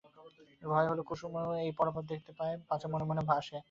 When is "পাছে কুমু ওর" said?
1.07-1.73